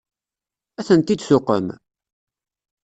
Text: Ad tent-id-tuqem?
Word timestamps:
Ad 0.79 0.85
tent-id-tuqem? 0.87 1.67